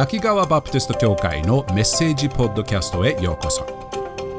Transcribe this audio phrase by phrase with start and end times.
[0.00, 3.64] 秋川バプテスト教会のメッセージポッドキャストへようこそ。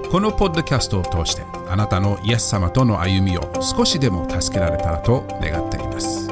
[0.09, 6.31] このポッドキャストを通してあなたのイエス様との歩みを少しでも助けられたらと願っています。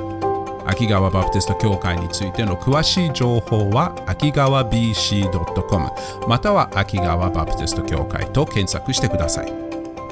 [0.65, 5.89] 秋川バプテスト教会についての詳しい情報は秋川 BC.com
[6.25, 9.51] または秋川バプテスト教会と検索してください。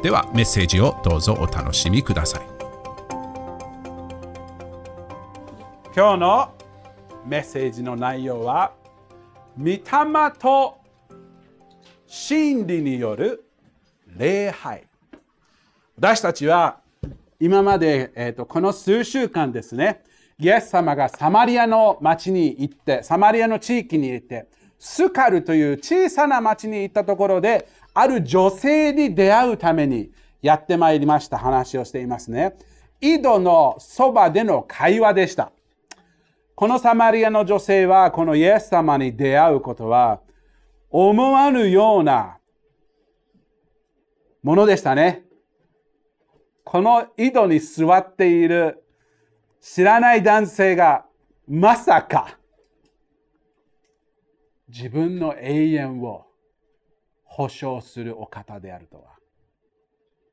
[0.04, 2.41] ではメッセージをどうぞお楽しみください。
[5.95, 6.52] 今日の
[7.26, 8.73] メッセージの内容は
[9.58, 9.82] 御霊
[10.38, 10.77] と
[12.05, 13.46] 真理による
[14.18, 14.84] 礼拝。
[15.98, 16.80] 私たちは
[17.40, 20.04] 今まで、えーと、この数週間ですね
[20.40, 32.58] イエス様がサマリアの町に行ってサマリアの地域に行ってスカルという小さな町に行ったところである女性に出会うためにやってまいりました話をしていますね。
[32.99, 35.52] 井戸のそばでの会話でした。
[36.55, 40.21] このサマリアの女性はこのイエス様に出会うことは
[40.90, 42.38] 思わぬような
[44.41, 45.24] ものでしたね。
[46.63, 48.84] この井戸に座っている
[49.60, 51.05] 知らない男性が
[51.48, 52.38] まさか
[54.70, 56.26] 自分の永遠を
[57.26, 59.16] 保証するお方であるとは。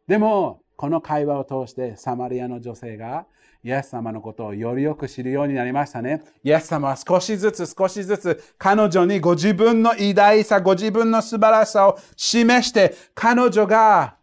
[0.07, 3.27] でもこの会話を通してサマリアの女性が
[3.65, 6.23] イエス様のことをよりよく知るようになりましたね。
[6.43, 14.17] イエス様は少しずつ少しずつ彼女にご自分の偉大さ、ご自分の素晴らしさを示して、彼女が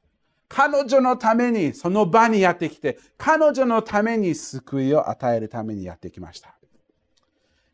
[0.50, 6.56] 彼女のためにその場にやってきて、彼女のために救いを与えるためにやってきました。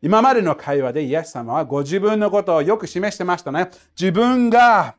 [0.02, 3.70] 今までの会話でイエス様はご自分のことをよく示してましたね。
[3.98, 4.94] 自分が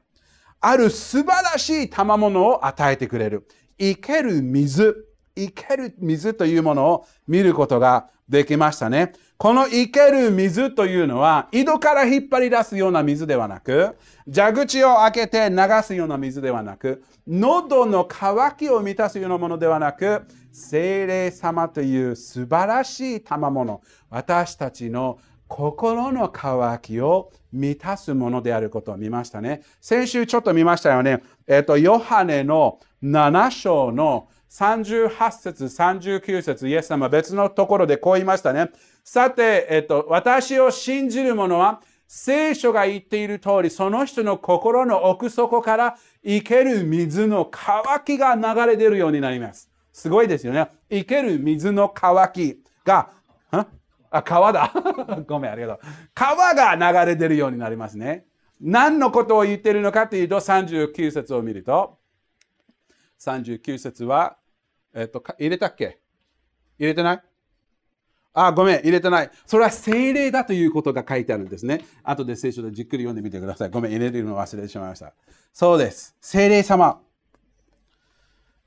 [0.59, 3.47] ある素晴らしい賜物を与えてくれる。
[3.79, 5.05] 生ける水。
[5.35, 9.13] 生ける水というものを見ることができましたね。
[9.37, 13.95] この生ける水というのは、井戸から引っ張り出すような水ではなく、
[14.33, 29.61] 蛇口を開けて流すような水ではなく、喉の渇きを満たすようなものではなく、精霊様という素晴らしい賜物、私たちの心の渇きを満たすものであることを見ましたね。
[29.79, 31.21] 先週ちょっと見ましたよね。
[31.47, 38.69] えっ、と、ヨハネの7章の38節、39節、イエス様別のところでこう言いましたね。
[39.03, 49.69] さて、えっと、私を信じる者は、聖書が言っている通り、その人の心の奥底から生ける水の渇きが流れ出るようになります。
[49.91, 50.69] すごいですよね。
[50.89, 53.09] 生ける水の渇きが、
[54.09, 54.73] あ、川だ。
[55.27, 55.79] ごめん、ありがとう。
[56.13, 58.25] 川が流れ出るようになりますね。
[58.61, 61.97] 何のことを言っているのかというと、39節を見ると、
[63.19, 64.37] 39節は、
[64.93, 65.99] えっと、入れたっけ？
[66.79, 67.21] 入れてない？
[68.33, 69.31] あ、ごめん、入れてない。
[69.45, 71.85] それは精霊だということが書いてあるんですね。
[72.03, 73.69] 後で聖書でじっくり読んでみてください。
[73.69, 75.13] ごめん、入れるの忘れてしまいました。
[75.51, 76.15] そうです。
[76.21, 77.01] 精霊様。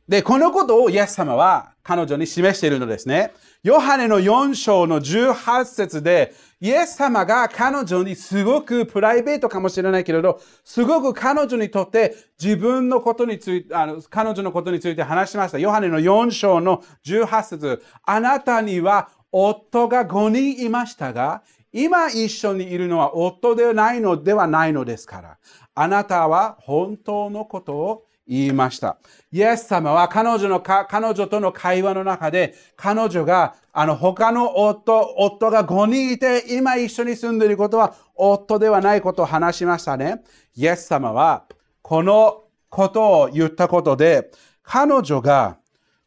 [0.08, 3.32] で、このことをイエス様は彼女に示しているのですね。
[3.62, 6.32] ヨハネの4章の18節で、
[6.62, 15.58] イエス様が彼女にすごくプライベートかもしれないけれど、すごく彼女にとって自分のことについて、あの彼女のことについて話しました。
[15.58, 25.38] ヨハネの4章の18節あなたには夫が5人いましたが、今一緒にいるのは夫ではないのではないのですから。
[25.74, 28.96] あなたは本当のことを言いました。
[29.32, 40.22] イエス様は彼女のか彼女との会話の中で、彼女が、あの、他の夫、夫が5人いて、今一緒に住んでいることは、夫ではないことを話しましたね。
[40.54, 41.46] イエス様は、
[41.82, 44.30] このことを言ったことで、
[44.62, 45.58] 彼女が、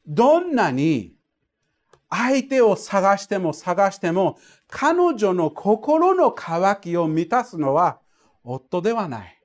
[0.07, 1.15] どんなに
[2.09, 4.37] 相手を探しても探しても、
[4.69, 7.99] 彼女の心の渇きを満たすのは
[8.45, 9.42] 夫ではない。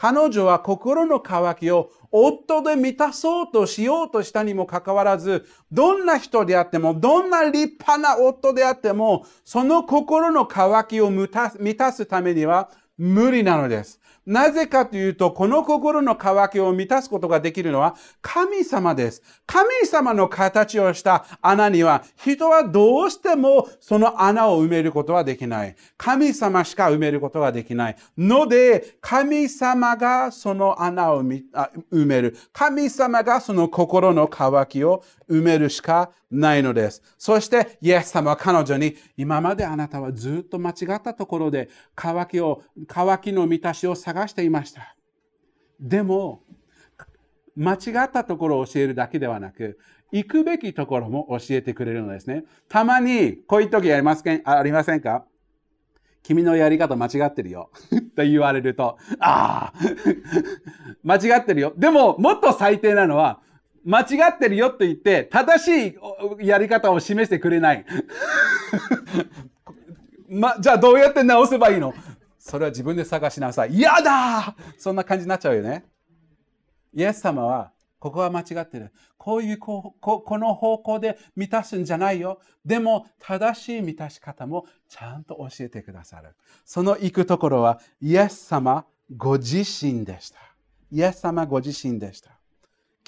[0.00, 13.99] 彼女は心の渇きを夫で満たそうとしようとしたにもかかわらず、どんな人であっても、どんな立派な夫であっても、その心の渇きを満たすためには無理なのです。
[14.30, 19.22] なぜかというと、この心の渇きを満たすことができるのは神様です。
[19.44, 25.74] 神様の形をした穴には人はどうしてもその穴を埋めることはできない。
[25.96, 27.96] 神様しか埋めることができない。
[28.16, 32.36] ので、神様がその穴を埋める。
[32.52, 37.02] 神様がその心の渇きを埋めるしかないのです。
[37.16, 44.96] そして、イエス様は彼女に、今まであなたはずっと間違ったところで、渇きを、渇きの満たしを探していました。
[45.78, 46.42] でも、
[47.56, 49.78] 間違ったところを教えるだけではなく、
[50.12, 52.44] 行くべきところも教えてくれるのですね。
[52.68, 55.24] たまに、こういう時ありますけんありませんか？
[56.22, 57.70] 君のやり方間違ってるよ。
[58.14, 59.74] と言われると、ああ、
[61.02, 61.72] 間違ってるよ。
[61.76, 63.40] でも、もっと最低なのは、
[63.84, 65.98] 間違ってるよと言って、正し
[66.40, 67.84] いやり方を示してくれない。
[70.28, 71.94] ま、じゃあどうやって直せばいいの？
[72.38, 73.74] それは自分で探しなさい。
[73.74, 75.84] 嫌だそんな感じになっちゃうよね。
[76.94, 78.92] イエス様は、ここは間違ってる。
[79.18, 82.40] こういうこここの方向で満たすんじゃないよ。
[82.64, 86.34] でも、正しい満たし方もちゃんと教えてくださる。
[86.64, 88.86] その行くところは、イエス様
[89.16, 90.38] ご自身でした。
[90.90, 92.30] イエス様ご自身でした。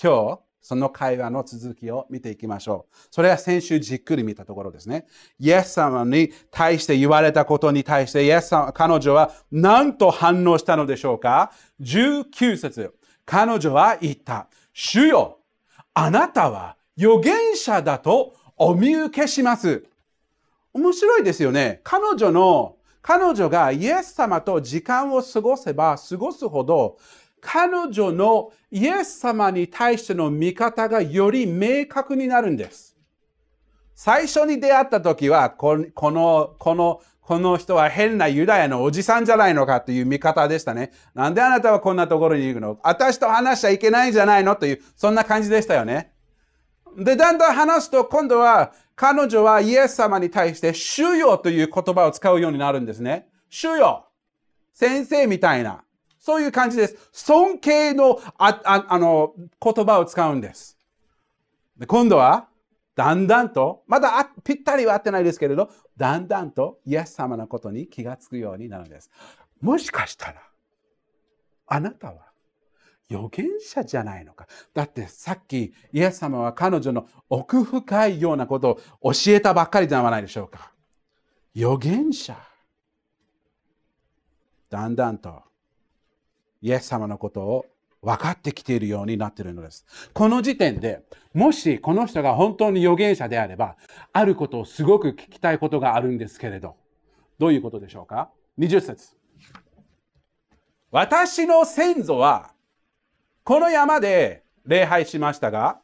[0.01, 2.97] 今日、その会話の続きを見ていきましょう。
[3.11, 5.07] それは先週じっくり見たところですね。
[5.39, 12.95] イエス様に対して言われたことに対して、イエス様、彼女は何と反応したのでしょうか ?19 節。
[13.27, 14.49] 彼女は言った。
[14.73, 15.41] 主よ、
[15.95, 19.85] あなたは預言者だとお見受けします。
[20.73, 21.81] 面白いですよね。
[21.85, 26.99] 彼女の、彼女がイエス様と時間を過ごせば過ごすほど、
[27.45, 32.97] 彼女のイエス様に対しての見方がより明確になるんです。
[33.95, 40.93] 最初に出会った時は、この、この、この人は変なユダヤのおじさんじゃないのかという見方でしたね。
[41.15, 42.79] なんであなたはこんなところに行くの？
[42.83, 44.57] 私と話しちゃいけないんじゃないの？
[44.57, 46.13] という、そんな感じでしたよね。
[46.97, 53.29] で、だんだん話すと、今度は彼女はイエス様に対して、主よという言葉を使うようになるんですね。
[53.51, 54.07] 主よ
[54.73, 55.85] 先生みたいな。
[56.23, 57.11] そういう感じです。
[57.11, 60.79] 尊敬のあああの言葉を使うんです。
[61.77, 62.47] で今度は、
[62.95, 69.11] だんだんと、まだぴったりは合ってないですけれど、だんだんとイエス様のことに気がつくようになるんです。
[69.61, 70.43] もしかしたら、
[71.67, 72.31] あなたは
[73.11, 74.47] 預言者じゃないのか。
[74.75, 80.71] だってさっきイエス様は彼女の奥深いようなことを教えたばっかりではないでしょうか。
[81.57, 82.37] 預言者。
[84.71, 85.43] だんだんと
[86.63, 87.67] イエス様のことを
[88.01, 89.85] 分かってきているようになっているのです。
[90.13, 91.03] この時点で、
[91.35, 93.77] もしこの人が本当に預言者であれば、
[94.13, 96.77] あることをすごく聞きたいことがあるんですけれど、
[97.39, 99.17] どういうことでしょうか ?20 節
[100.91, 102.53] 私の先祖は、
[103.45, 105.82] この山で礼拝しましたが、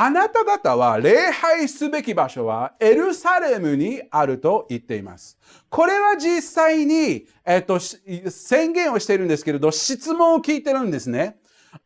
[0.00, 5.36] あなた方は礼拝すべき場所はエルサレムにあると言っています。
[5.68, 11.38] これは実際に、えっと、宣言をしているんですけれど、質問を聞いてるんですね。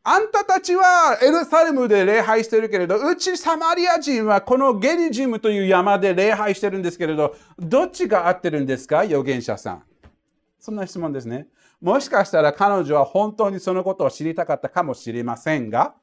[0.04, 9.00] あんたたちはエルサレムで礼拝してるけれど、うちサマリア人はこのゲリジムという山で礼拝してるんですけれど、どっちが合ってるんですか？
[9.00, 9.82] 預言者さん。
[10.60, 11.46] そんな質問ですね。
[11.80, 15.94] もしかしたら彼女は本当にそのことを知りたかったかもしれませんが、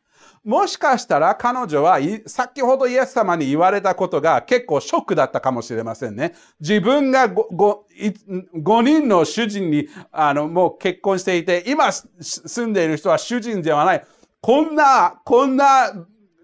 [0.44, 6.33] もしかしたら彼女は先ほどイエス様に言われたことが結構ショックだったかもしれませんね。
[6.59, 7.44] 自分が 5,
[8.56, 14.06] 5人の主人にあのもう結婚していて、今住んでいる人は主人ではない。
[14.41, 15.91] こんな、こんな、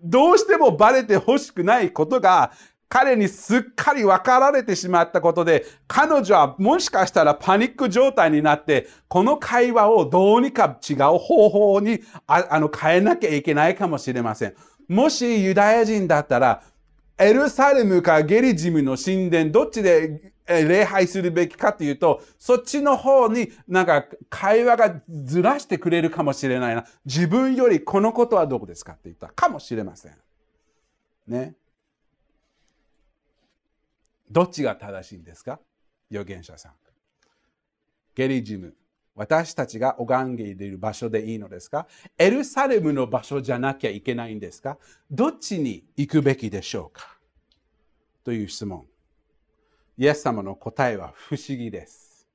[0.04, 2.52] どうしてもバレてほしくないことが
[2.88, 14.56] 彼にすっかり分かられてしまったことで、彼女はもしかしたらパニック状態になって、この会話をどうにか違う方法にああの変えなきゃいけないかもしれません。
[14.88, 16.62] もしユダヤ人だったら、
[17.18, 26.86] エルサレムかゲリジムの神殿、どっちで礼拝するべきかというと、そっちの方になんか会話がずらしてくれるかもしれないな。
[27.06, 30.14] 自分よりこのことはどこですかって言ったかもしれません。
[31.28, 31.56] ね。
[34.30, 35.60] どっちが正しいんですか？
[36.12, 36.72] 預言者さん。
[38.16, 38.76] ゲリジム。
[39.16, 41.88] 私たちが拝んでいる場所でいいのですか？
[42.18, 44.78] エルサレムの場所じゃなきゃいけないんですか？
[45.10, 47.18] どっちに行くべきでしょうか？
[48.24, 48.86] という質問。
[49.98, 52.28] イエス様の答えは不思議です。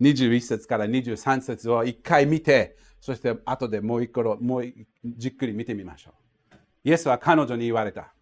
[0.00, 4.64] 21節から23節を一回見て、そして後でもう一個、もう
[5.04, 6.14] じっくり見てみましょ
[6.52, 6.56] う。
[6.84, 8.14] イエスは彼女に言われた。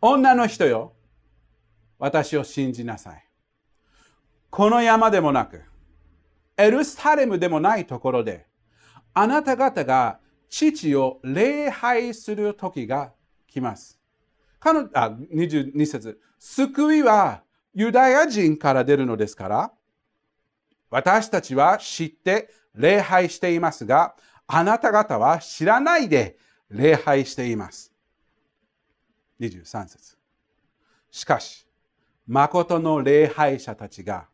[0.00, 0.94] 女の人よ。
[1.98, 3.24] 私を信じなさい。
[4.50, 5.62] この山でもなく、
[6.56, 8.46] エルサレムでもないところで、
[9.12, 13.12] あなた方が父を礼拝する時が
[13.48, 13.98] 来ます。
[14.60, 17.42] 彼あ22節救いは
[17.74, 19.72] ユダヤ人から出るのですから、
[20.90, 24.14] 私たちは知って礼拝していますが、
[24.46, 26.38] あなた方は知らないで
[26.70, 27.92] 礼拝しています。
[29.40, 30.16] 23節
[31.10, 31.63] しかし、
[32.26, 34.26] 誠の礼拝者たちが、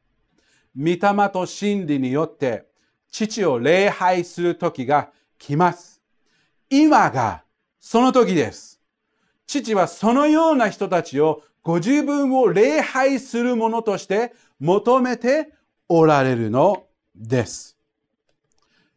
[0.77, 0.99] 御霊
[1.33, 2.67] と真理によって
[3.11, 6.01] 父を礼拝する時が来ます。
[6.69, 7.43] 今が
[7.81, 8.81] その時です。
[9.47, 15.53] 父はそのような人たちをご自分を礼拝するものとして求めて
[15.89, 16.85] おられるの
[17.17, 17.77] です。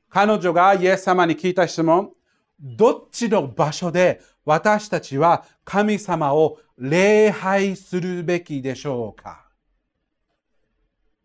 [0.10, 2.12] 彼女がイエス様に聞いた質問、
[2.60, 9.46] どっちの場所で私たちは神様を礼拝するべきでしょうか？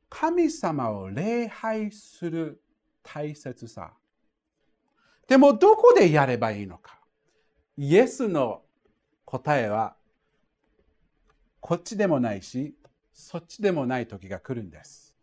[0.09, 2.63] 神様を礼拝する
[3.03, 3.91] 大切さ。
[5.27, 7.01] でもどこでやればいいのか？
[7.77, 8.63] イエスの
[9.25, 9.97] 答えは
[11.59, 12.77] こっちでもないし
[13.13, 15.17] そっちでもない時が来るんです。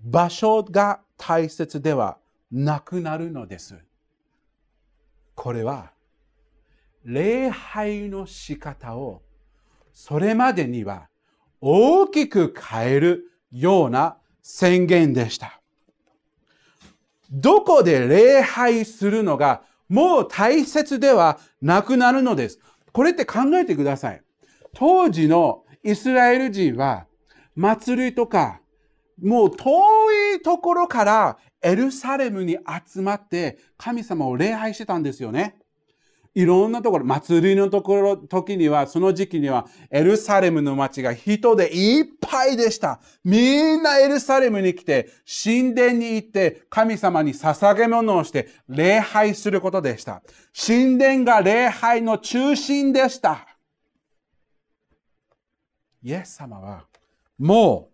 [0.00, 2.16] 場所が大切では
[2.50, 3.76] なくなるのです。
[5.34, 5.90] これは
[7.04, 9.20] 礼拝の仕方を
[9.94, 11.08] それまでには
[11.60, 15.62] 大きく変えるような宣言でした。
[17.30, 22.58] どこで礼拝するのがもう大切ではなくなるのです。
[22.92, 24.20] これって考えてください。
[24.74, 27.06] 当時のイスラエル人は
[27.54, 28.60] 祭りとか
[29.22, 29.70] もう遠
[30.36, 35.56] いところからエルサレムに集まって神様を礼拝してたんですよね。
[36.34, 43.00] いろんなところ、祭りのところ、時には、その時期には、エルサレムの街が人でいっぱいでした。
[43.22, 45.08] みんなエルサレムに来て、
[45.44, 50.22] 神殿に行って、神様に捧げ物をして、礼拝することでした。
[50.54, 53.46] 神殿が礼拝の中心でした。
[56.02, 56.84] イエス様は、
[57.38, 57.93] もう、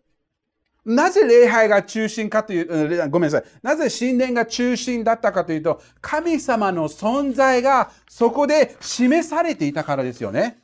[0.84, 3.44] なぜ礼拝が中心かという、ごめんなさい。
[3.62, 10.58] なぜ神殿が中心だったかというと、神様の存在がそこで示されていたからですよね。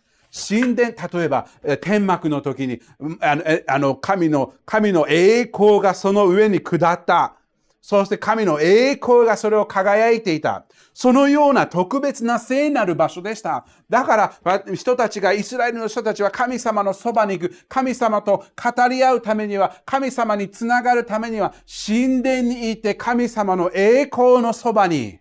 [0.48, 1.48] 神殿、例えば、
[1.80, 2.80] 天幕の時に、
[3.20, 7.36] あの、あの神の、神の栄光がその上に下った。
[7.86, 10.66] そして神の栄光がそれを輝いていた。
[10.92, 13.64] そのような特別な聖なる場所でした。
[13.88, 17.54] だから人たちが、イスラエルの人たちは神様のそばに行く。
[17.68, 21.54] 神様と語り合うためには、神様につながるためには、
[21.86, 25.20] 神殿にいて神様の栄光のそばに、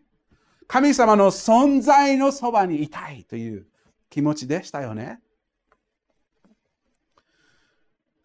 [0.66, 3.68] 神様の存在のそばにいたいという
[4.10, 5.20] 気持ちでしたよね。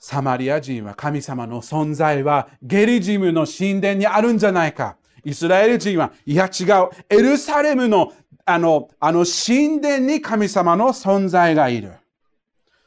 [0.00, 4.96] サマリア人は神様の存在はゲリジムの神殿にあるんじゃないか。
[5.22, 6.88] イスラエル人は、いや違う。
[7.10, 8.14] エルサレムの
[8.46, 11.92] あの、あの神殿に神様の存在がいる。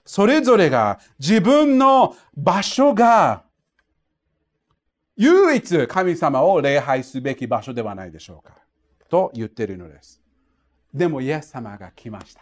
[0.04, 3.44] それぞれが自分の場所が
[5.16, 8.58] 唯一神様を礼拝すべき場所ではないでしょうか。
[9.08, 10.20] と言ってるのです。
[10.92, 12.42] でもイエス様が来ました。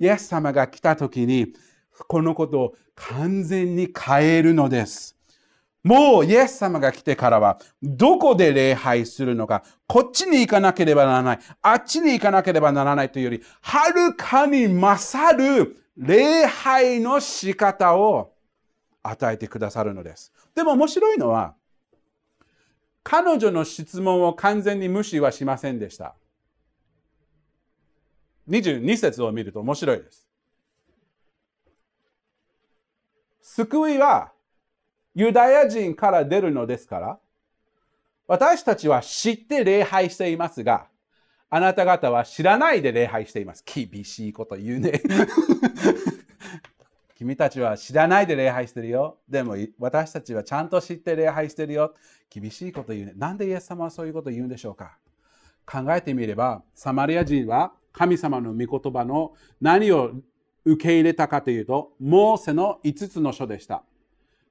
[0.00, 1.52] イエス様が来た時に
[2.06, 5.16] このことを完全に変えるのです。
[5.82, 18.34] もうイエス様が来てからは、どこで礼拝するのか、こっちに行かなければならない、あっちに行かなければならないというより、はるかに勝る礼拝の仕方を
[19.02, 20.32] 与えてくださるのです。
[20.54, 21.54] でも面白いのは、
[23.02, 26.14] 彼女の質問を完全に無視はしませんでした。
[28.50, 30.29] 22節を見ると面白いです。
[33.42, 34.32] 救いは
[35.14, 37.18] ユダヤ人から出るのですから、
[38.26, 40.86] 私たちは知って礼拝していますが、
[41.48, 43.64] あなた方は知らないで礼拝しています。
[43.66, 45.02] 厳しいこと言うね。
[47.16, 49.18] 君たちは知らないで礼拝してるよ。
[49.28, 51.94] でも私たちはちゃんと知って礼拝してるよ。
[52.30, 53.14] 厳しいこと言うね。
[53.16, 54.96] なんでイエス様はそういうこと言うんでしょうか
[55.66, 60.12] 考えてみれば、サマリア人は神様の御言葉の何を
[60.72, 63.82] 受け入れたかというと、モーセの5つの書でした。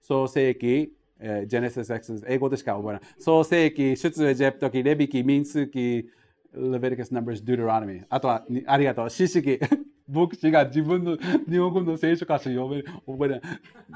[0.01, 3.01] 創世記、えー、ジェネシス、エクス、英語でしか覚えない。
[3.19, 6.09] 創世記、出エジプト記、レビ記、民数記、
[6.53, 8.01] レベリカス、ナンバーズ、ドゥドラノミ。
[8.09, 9.59] あとは、ありがとう、四式。
[10.11, 13.41] 牧師が自分の日本語の聖書歌詞読める、覚えない。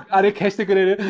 [0.09, 0.99] あれ消してくれる？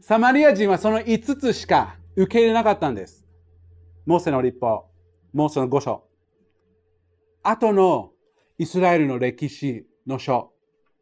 [0.00, 3.26] サマリア人はその5つしか受け入れなかったんです。
[4.06, 4.86] モーセの立法、
[5.34, 6.09] モーセの5書。
[7.42, 8.12] 後の
[8.58, 10.52] イスラエルの歴史の書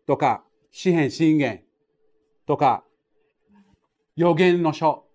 [0.07, 1.65] とか、詩篇信玄
[2.47, 2.85] とか、
[4.17, 5.07] 予言の書、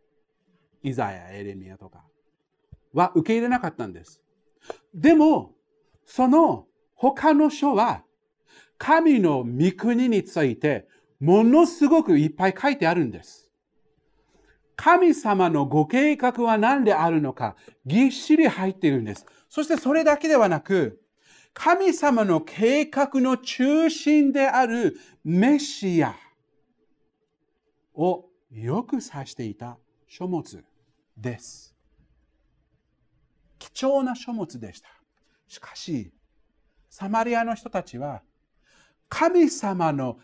[0.81, 2.03] イザヤ、エレミアとか
[2.93, 4.21] は受け入れなかったんです。
[4.93, 5.53] でも、
[6.05, 8.03] その他の書は、
[8.77, 10.87] 神の御国について、
[11.19, 13.49] ものすごくいっぱい書いてあるんです。
[14.75, 19.25] 神様のご計画は何であるのか、ぎっしり入っているんです。
[19.47, 20.99] そしてそれだけではなく、
[21.53, 26.15] 神様の計画の中心であるメシア
[27.93, 30.63] をよく指していた書物
[31.15, 31.75] です。
[33.59, 34.89] 貴重な書物でした。
[35.47, 36.11] しかし、
[36.89, 38.21] サマリアの人たちは、
[39.07, 40.17] 神様の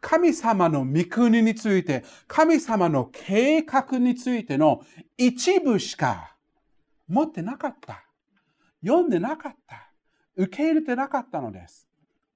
[0.00, 4.80] 神様の御国について、神様の計画についての
[5.16, 6.36] 一部しか
[7.08, 8.04] 持ってなかった。
[8.84, 9.89] 読んでなかった。
[10.36, 11.88] 受け入れてなかったのです。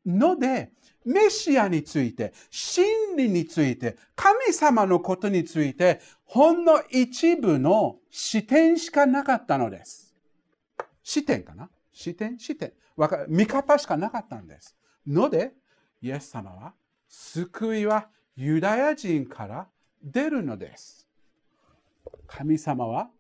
[0.05, 0.73] ので、
[1.05, 10.15] メシアについて、真理について、神様のことについて、ほんの一部の視点しかなかったのです。
[11.03, 11.71] 視点かな？
[11.93, 12.39] 視点？
[12.39, 12.73] 視点。
[12.97, 14.77] か見方しかなかったんです。
[15.07, 15.53] ので、
[16.01, 16.75] イエス様は、
[17.09, 19.69] 救いはユダヤ人から
[20.03, 21.07] 出るのです。
[22.27, 23.11] 神様は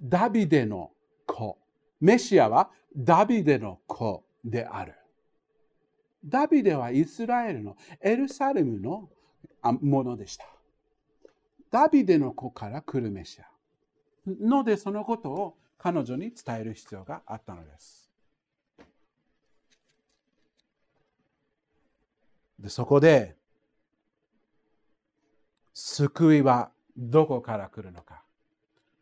[0.00, 0.92] ダビデの
[1.26, 1.58] 子。
[2.00, 4.94] メシアはダビデの子である。
[6.24, 9.08] ダビデはイスラエルのエルサレムの
[9.80, 10.46] ものでした。
[11.70, 13.46] ダビデの子から来るメシア。
[14.26, 18.10] のでそのことを彼女に伝える必要があったのです。
[22.60, 23.34] でそこで
[25.74, 28.22] 救いはどこから来るのか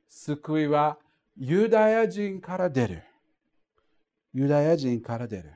[0.09, 0.97] 救いは
[1.37, 3.03] ユダヤ人から出る。
[4.33, 5.53] ユダヤ人から出る。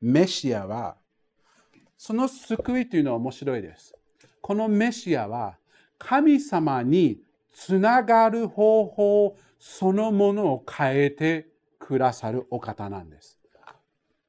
[0.00, 0.96] メシアは、
[1.96, 3.94] その救いというのは面白いです。
[4.40, 5.56] このメシアは、
[5.98, 7.20] 神様に
[7.52, 11.48] つながる方法そのものを変えて
[11.78, 13.38] くださるお方なんです。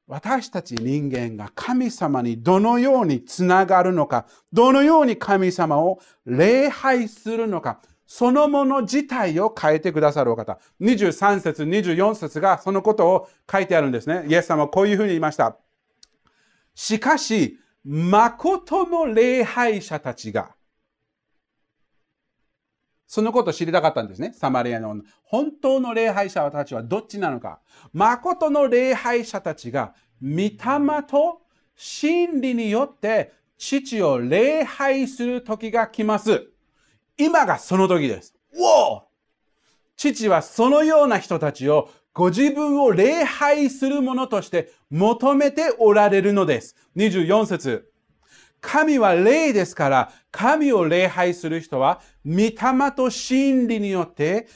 [0.06, 10.58] 私たち人間が神様にどのようにつながるのか、どのように神様を礼拝するのか、そのもの自体を変えてくださるお方。
[10.80, 14.24] 23節、24節がそのことを書いてあるんですね。
[14.26, 15.58] イエス様はこういうふうに言いました。
[16.74, 20.54] しかし、誠の礼拝者たちが、
[23.06, 24.32] そのことを知りたかったんですね。
[24.32, 27.60] サマリアの本当の礼拝者たちはどっちなのか。
[27.92, 30.58] 誠の礼拝者たちが、御霊
[31.06, 31.42] と
[31.76, 36.48] 真理によって父を礼拝する時が来ます。
[37.18, 38.34] 今がその時です。
[39.96, 46.76] 父はそのような人たちをご自分を礼拝するものとして求めておられるのです。
[46.96, 47.92] 24節
[48.60, 52.56] 神は霊ですから、神を礼拝する人は、御霊
[52.96, 54.48] と真理によって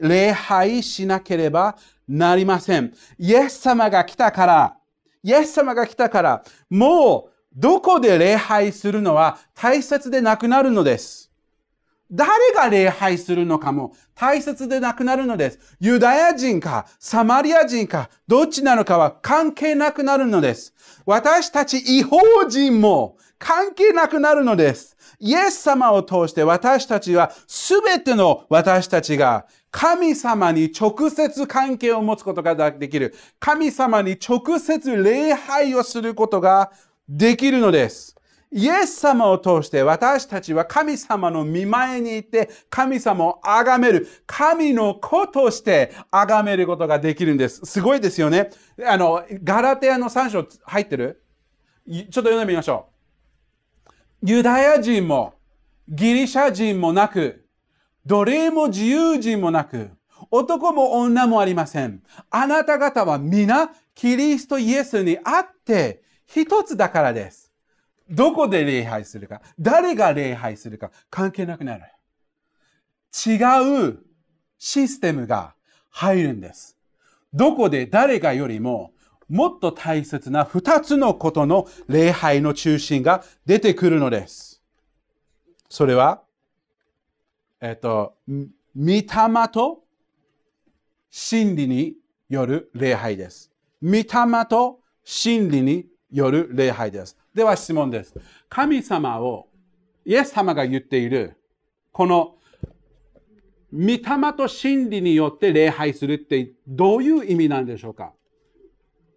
[0.00, 1.76] 礼拝しなければ
[2.06, 2.92] なりません。
[3.18, 4.76] イエス様が来たから、
[5.22, 11.32] イエス様が来たから、もうどこで礼拝するのは大切でなくなるのです。
[12.10, 15.76] 誰が礼拝するのかも大切でなくなるのです。
[15.80, 20.74] ユダヤ人か、サマリア人か、どっちなのかは関係なくなるのです。
[21.04, 24.96] 私たち違法人も関係なくなるのです。
[25.18, 33.14] イエス様を通して私たちはすべての私たちが神様に直接関係を持つことができる。
[33.38, 36.70] 神様に直接礼拝をすることが
[37.08, 38.15] できるのです。
[38.52, 44.08] イエス様を通して私たちは神様の見前に行って神様を崇める。
[44.26, 47.66] 神の子として崇めることができるんです。
[47.66, 48.50] すごいですよね。
[48.86, 51.22] あの、ガラテアの3章入ってる？
[51.88, 52.88] ちょっと読んでみましょ
[54.22, 54.30] う。
[54.30, 55.34] ユダヤ人も
[55.88, 57.46] ギリシャ人もなく、
[58.06, 59.90] 奴隷も自由人もなく、
[60.30, 62.02] 男も女もありません。
[62.30, 67.45] あなた方は皆キリストイエスにあって一つだからです。
[68.08, 71.84] どこで礼拝するか、誰が礼拝するか関係なくなる。
[73.26, 73.98] 違う
[74.58, 75.54] システムが
[75.90, 76.76] 入るんです。
[77.32, 78.92] どこで誰がよりも
[79.28, 84.62] もっと大切な二つのことの礼拝の中心が出てくるのです。
[85.68, 86.22] それは、
[87.60, 88.44] えっと、御
[88.76, 89.04] 霊
[89.52, 89.82] と
[91.10, 91.94] 真理に
[92.28, 93.50] よる礼拝です。
[93.82, 94.06] 御霊
[94.48, 97.16] と真理による礼拝です。
[97.36, 98.14] では質問です。
[98.48, 99.48] 神様を、
[100.06, 101.36] イエス様が言っている、
[101.92, 102.36] この、
[103.74, 104.00] 御霊
[104.34, 108.14] と真理によって礼拝するってどういう意味なんでしょうか？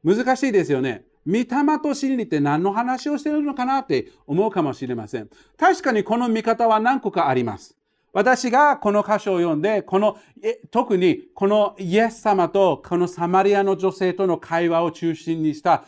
[0.03, 1.05] 難しいですよね。
[1.25, 1.45] 御霊
[1.81, 5.29] と真理って何の話をしているのかなって思うかもしれません。
[5.57, 7.77] 確かにこの見方は何個かあります。
[8.11, 10.17] 私がこの箇所を読んで、この、
[10.71, 15.85] 特にこのイエス様とこのサマリアの女性との会話を中心にした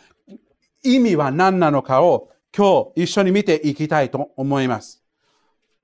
[0.84, 5.04] 意味は何なのかを今日一緒に見ていきたいと思います。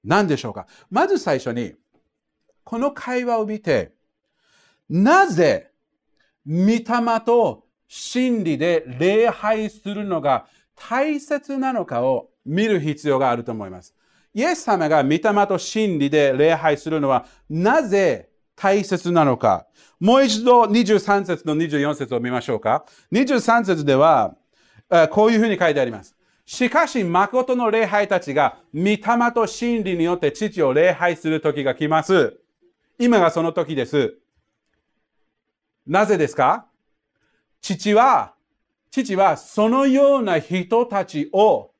[0.04, 0.68] 何でしょうか？
[0.90, 1.74] まず最初に、
[2.64, 3.94] この会話を見て、
[4.90, 5.72] なぜ、
[6.46, 6.84] 御霊
[7.26, 13.94] と真理で礼拝するのが大切なのかを見る必要があると思います。
[14.34, 19.68] イエス様が御霊と真理で礼拝するのは、なぜ大切なのか？
[20.00, 22.86] もう一度23節の24節を見ましょうか。
[23.12, 24.36] 23節では、
[25.12, 26.16] こういうふうに書いてあります。
[26.46, 29.02] しかし、誠の礼拝たちが、御霊
[29.36, 32.40] と真理によって父を礼拝する時が来ます。
[32.98, 34.18] 今がその時です。
[35.86, 36.68] なぜですか？
[37.62, 38.34] 父は、
[38.92, 41.72] 父はそのような人たちを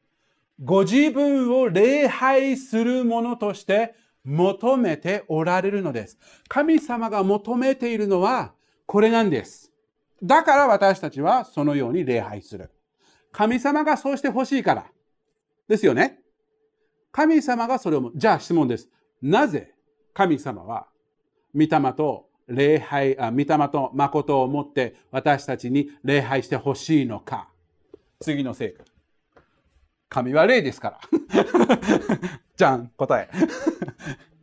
[0.62, 6.18] ご自分を礼拝するものとして求めておられるのです。
[6.50, 8.52] 神様が求めているのは
[8.86, 9.72] これなんです。
[10.22, 12.70] だから私たちはそのように礼拝する。
[13.38, 14.86] 神様がそうしてほしいから。
[15.68, 16.18] ですよね。
[17.12, 18.90] 神様がそれを、じゃあ質問です。
[19.22, 19.76] なぜ
[20.12, 20.88] 神様は
[21.54, 27.50] 御霊と礼拝、あ御霊と誠を持って私たちに礼拝してほしいのか。
[28.20, 28.84] 次の聖句。
[30.10, 31.00] 神は霊ですから。
[32.58, 33.30] じゃん、答え。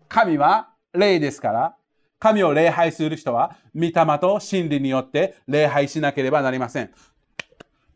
[0.06, 1.76] 神は霊ですから、
[2.20, 6.92] 神を礼拝する人は、御霊と真理によって礼拝しなければなりません。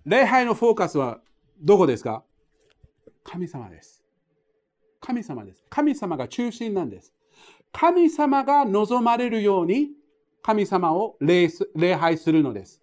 [0.09, 1.19] 礼拝のフォーカスは
[1.61, 2.23] どこですか？
[3.23, 4.03] 神様です。
[5.01, 5.63] 神様です。
[5.69, 7.13] 神様が中心なんです。
[7.73, 9.91] 神様が望まれるように
[10.41, 11.51] 神様を礼
[11.95, 12.81] 拝するのです。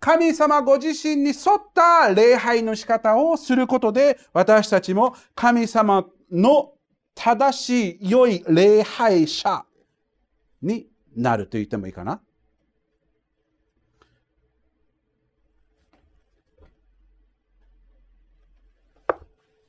[0.00, 6.72] 神様ご自身に沿った礼拝の仕方をすることで、私たちも神様の
[7.14, 9.64] 正しい良い礼拝者
[10.60, 12.20] になると言ってもいいかな？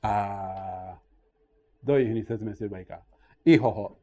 [0.05, 0.97] あ
[1.83, 2.99] どういうふうに説明すればいいか。
[3.45, 3.97] いい方法。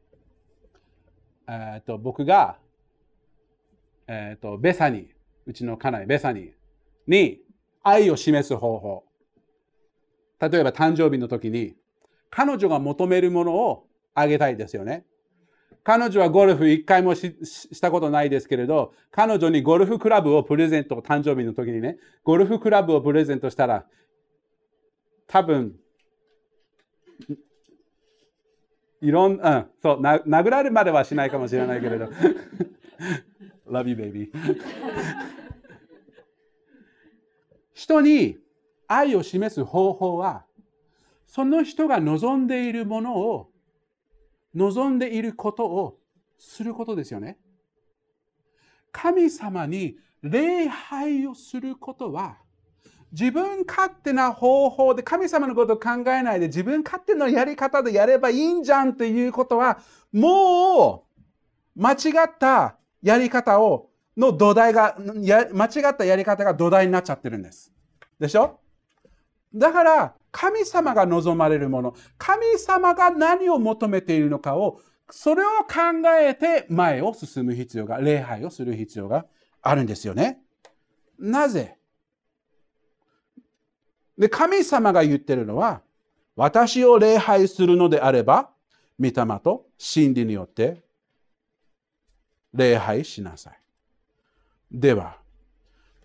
[1.47, 2.57] えっと僕が、
[4.07, 5.09] えっとベサニ
[5.45, 6.51] うちの家内、ベサニー
[7.07, 7.41] に
[7.83, 9.03] 愛を示す方法。
[10.39, 11.75] 例えば誕生日の時に、
[12.29, 15.05] 彼女が求めるものをあげたいですよね。
[15.83, 23.85] 彼女はゴルフ一回もしたことないですけれど、彼女にゴルフクラブをプレゼント、誕生日の時にね、ゴルフクラブをプレゼントしたら、
[25.27, 25.75] 多分、
[29.01, 32.07] いろんな、うん、そうな、殴られるまではしないかもしれないけれど、
[33.69, 34.31] Love you, baby.
[37.73, 38.37] 人に
[38.87, 40.45] 愛を示す方法は、
[41.27, 43.51] その人が望んでいるものを、
[44.55, 45.99] 望んでいることを
[46.37, 47.39] することですよね。
[48.91, 52.37] 神様に礼拝をすることは、
[53.13, 59.79] 自分勝手な方法で神様のことを考えないで自分勝手なやり方でやればいいんじゃんっていうことは、
[60.11, 61.05] も
[61.75, 61.95] う間違
[62.25, 67.71] ったやり方を、の土台が、間違ったやり方が土台になっちゃってるんです。
[68.19, 68.59] でしょ？
[69.53, 74.79] だから、神様が望まれるもの、神様が何を求めているのかを、
[75.11, 79.25] それを考えて前を進む必要が、礼拝をする必要が
[79.61, 80.39] あるんですよね。
[81.19, 81.77] なぜ？
[84.23, 85.81] で、神様が言ってるのは、
[86.37, 88.51] 私を礼拝するのであれば、
[88.97, 90.81] 御霊と真理によって
[92.53, 93.59] 礼拝しなさい。
[94.71, 95.17] では、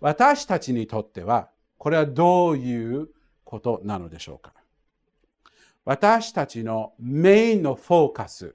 [0.01, 3.07] 私たちにとっては、これはどういう
[3.45, 4.51] ことなのでしょうか
[5.85, 8.53] 私たちのメインのフォーカス、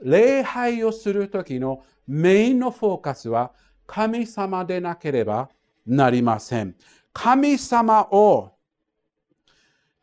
[0.00, 3.50] 礼拝をするときのメインのフォーカスは
[3.84, 5.48] 神様でなければ
[5.84, 6.76] なりません。
[7.12, 8.52] 神様を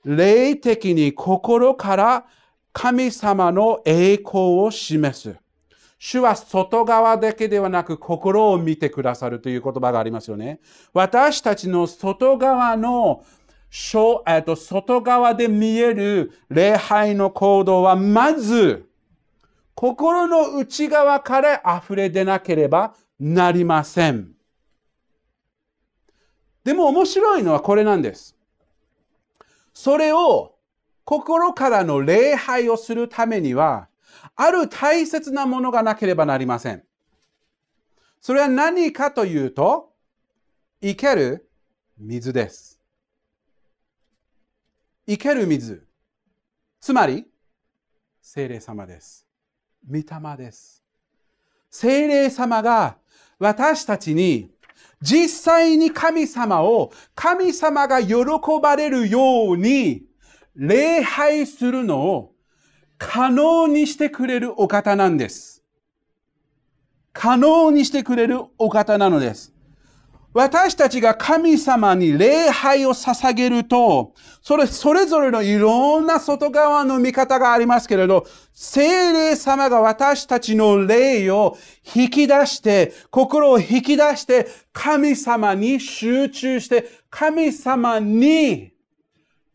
[0.06, 2.26] 霊的に心から
[2.72, 5.36] 神様の栄光を示す。
[5.98, 10.62] 主は外側だけではなく心を見てくださるという言葉がありますよね。
[10.94, 13.24] 私たちの外側の
[14.26, 18.90] えっと、外側で見える礼拝の行動はまず
[19.76, 24.32] 心の内側から溢れ出なければなりません。
[26.64, 28.36] でも面白いのはこれなんです。
[29.82, 30.58] それを
[31.06, 33.88] 心からの礼拝をするためには
[34.36, 36.84] ある大切なものがなければなりません。
[38.20, 39.94] それは何かというと、
[40.82, 41.50] 生ける
[41.98, 42.78] 水です。
[45.08, 45.88] 生ける水。
[46.82, 47.26] つまり、
[48.22, 49.26] 精霊様です。
[49.90, 50.04] 御霊
[50.38, 50.84] です。
[51.72, 52.98] 精霊様が
[53.40, 54.52] 私たちに
[55.02, 58.16] 実際に神様を神様が喜
[58.62, 60.04] ばれるように
[60.56, 62.34] 礼拝するのを
[62.98, 65.64] 可能にしてくれるお方なんです。
[67.14, 69.54] 可能にしてくれるお方なのです。
[70.32, 81.58] 私たちが神様に礼拝を捧げると、それ、それぞれのいろんな外側の見方がありますけれど、聖霊様が私たちの霊を
[81.96, 88.72] 引き出して、心を引き出して、神様に集中して、神様に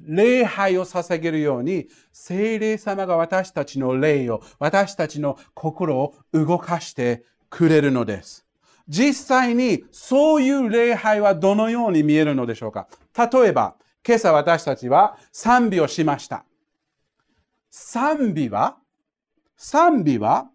[0.01, 8.44] 礼拝を捧げるように、聖霊様が私たちの霊を、私たちの心を動かしてくれるのです。
[8.89, 12.87] 実際にそういう礼拝はどのように見えるのでしょうか？
[13.17, 16.45] 例えば、今朝私たちは賛美をしました。
[17.71, 18.77] 賛美は、
[19.57, 20.51] 賛美は、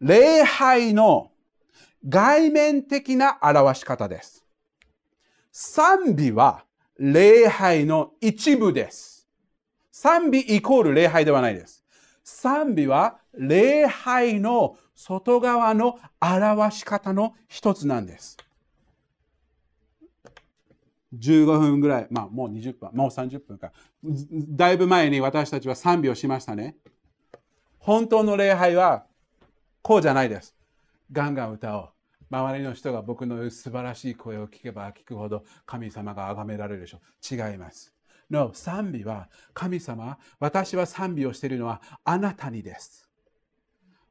[0.00, 1.30] 礼拝の
[2.08, 4.44] 外面的な表し方です。
[5.52, 6.64] 賛美は
[6.98, 9.28] 礼拝の一部です。
[9.90, 11.84] 賛美イコール礼拝ではないです。
[12.24, 18.36] 賛美は礼拝の外側の表し方の一つなんです。
[21.18, 23.72] 15分ぐらい、まあもう20分、もう30分か。
[24.04, 26.76] だいぶ前に私たちは賛美をしましたね。
[27.78, 29.06] 本当の礼拝は
[29.80, 30.54] こうじゃないです。
[31.10, 31.88] ガンガン歌おう。
[32.30, 37.34] 周りの人が僕の素晴らしい声を聞けば聞くほど神様が崇められるでしょう。
[37.34, 37.94] 違います。
[38.28, 43.09] No、賛美は神様、私は賛美をしているのはあなたにです。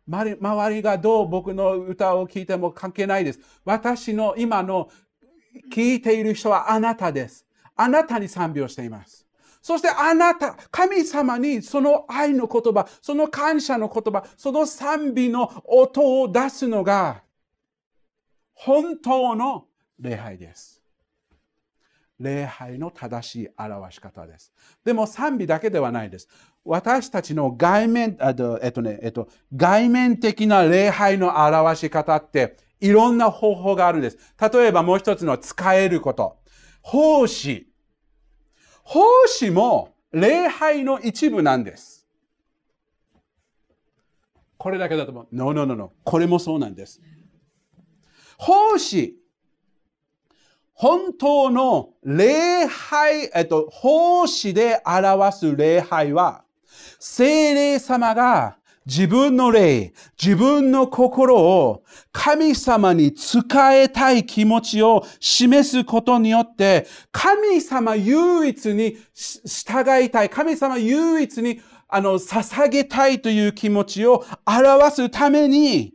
[0.09, 3.39] 周りがどう僕の歌を聴いても関係ないです。
[3.63, 4.89] 私の今の
[5.71, 7.45] 聞いている人はあなたです。
[7.75, 9.25] あなたに賛美をしています。
[9.61, 17.23] そしてあなた、神様にその愛の言葉、その感謝の言葉、その賛美の音を出すのが
[18.53, 19.65] 本当の
[19.99, 20.81] 礼拝です。
[22.19, 24.51] 礼拝の正しい表し方です。
[24.83, 26.27] でも賛美だけではないです。
[26.69, 28.29] 私たちの外面、え
[28.67, 34.19] っとね、えっと、外面的な礼拝の表し方っていろんな方法があるんです。
[34.39, 36.37] 例えばもう一つの使えること。
[36.83, 37.67] 奉仕。
[38.83, 42.07] 奉仕も礼拝の一部なんです。
[44.57, 45.27] これだけだと思う。
[45.31, 45.93] No, no, no, no.
[46.03, 47.01] これもそうなんです。
[48.37, 49.15] 奉仕、
[50.73, 56.43] 本当の礼拝、えっと、奉仕で表す礼拝は、
[56.99, 75.93] 聖霊様が自分の霊、自分の心を神様に使えたい気持ちを示すことによって、神様唯一に従いたい、神様唯一にあの捧げたいという気持ちを表すために、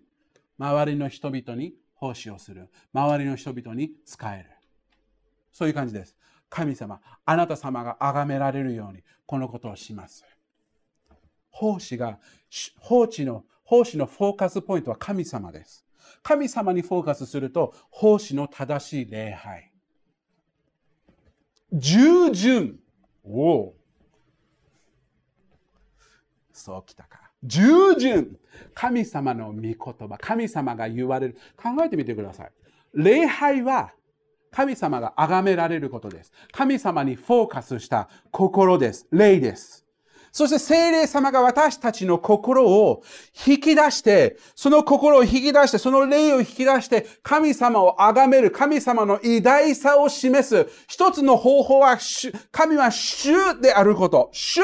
[0.57, 2.69] 周りの人々に奉仕をする。
[2.93, 4.51] 周りの人々に使える。
[5.53, 6.15] そういう感じです。
[6.49, 10.25] 神様、あなた様が崇められるように、このことをします。
[11.55, 12.19] 奉仕が、
[12.81, 15.87] 奉仕の、奉仕のフォーカスポイントは神様です。
[16.23, 19.71] 神様にフォーカスすると、奉仕の正しい礼拝。
[21.73, 22.81] 従順。
[23.23, 23.75] おお。
[26.53, 27.31] そうきたか。
[27.45, 28.37] 従順。
[28.75, 31.37] 神様の御言葉、神様が言われる。
[31.57, 32.53] 考えてみてください。
[32.95, 33.93] 礼拝は
[34.51, 36.33] 神様が崇められることです。
[36.51, 39.07] 神様にフォーカスした心です。
[39.12, 39.84] 霊です。
[40.35, 43.05] そして聖霊様が私たちの心を
[43.47, 50.68] 引き出して、その心を引き出して、その霊を引き出して、神様を崇める、神様の偉大さを示す。
[50.88, 51.99] 一つの方法は、
[52.51, 54.31] 神は主であること。
[54.33, 54.61] 主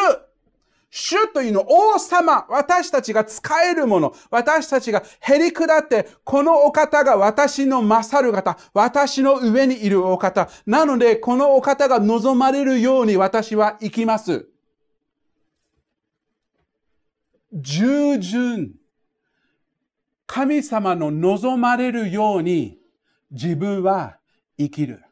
[0.91, 10.49] 主というの王様、私たちが使えるもの、私たちがへり下って、このお方が私の勝る方、私の上にいるお方。
[10.67, 14.49] なので、このお方が望まれるように私は行きます。
[17.53, 18.75] 従順。
[20.27, 22.79] 神様の望まれるように
[23.31, 24.19] 自分は
[24.57, 25.03] 生きる。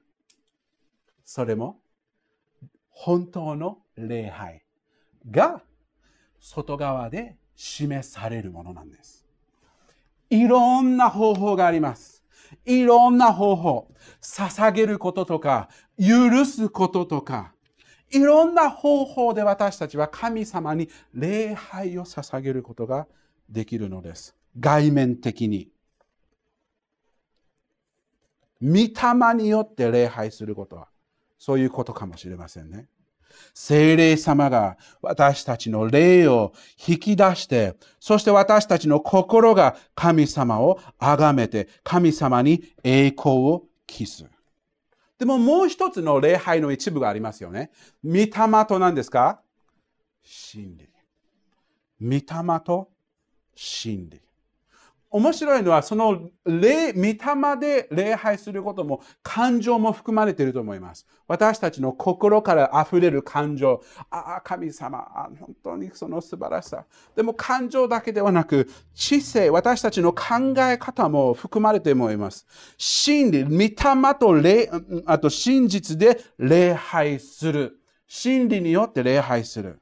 [1.25, 1.81] それも
[2.91, 4.63] 本当の礼拝
[5.31, 5.63] が
[6.41, 9.27] 外側で示されるものなんです。
[10.31, 12.23] いろんな方法があります。
[12.65, 13.89] いろんな方法。
[14.21, 17.53] 捧げることとか、許すこととか、
[18.11, 23.07] いろんな方法で私たちは神様に礼拝を捧げることが
[23.49, 24.35] できるのです。
[24.59, 25.69] 外面的に。
[28.63, 30.89] 御霊によって礼拝することは、
[31.39, 32.89] そういうことかもしれませんね。
[33.55, 36.53] 聖霊様が私たちの霊を
[36.87, 44.25] 引き出して、そして私たちの心が神様を崇めて、神様に栄光を期す。
[45.19, 47.71] でももう一つの礼拝の一部がありますよね。
[48.05, 48.31] 御霊
[48.69, 49.43] と何ですか？
[50.23, 50.89] 真理。
[52.01, 52.91] 御霊と
[53.55, 54.21] 真理。
[55.11, 57.17] 面白いのは、その霊、御霊
[57.59, 61.07] で礼拝することも感情も含まれていると思います。
[61.27, 63.83] 私たちの心から溢れる感情。
[64.11, 64.99] ああ、神様、
[65.41, 66.85] 本当にその素晴らしさ。
[67.17, 72.47] でも感情だけではなく、知性、私たちの考え方も含まれて思います。
[72.77, 74.71] 真理、御霊と霊、
[75.07, 77.81] あと真実で礼拝する。
[78.07, 79.81] 真理によって礼拝する。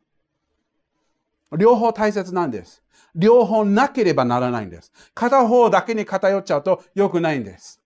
[1.56, 2.82] 両方大切なんです。
[3.16, 4.92] 両方なければならないんです。
[5.14, 7.82] 片方だけに偏っちゃうと良くないんです。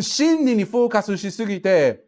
[0.00, 2.04] 真理にフォーカスしすぎて、